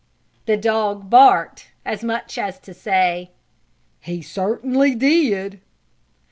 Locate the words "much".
2.03-2.39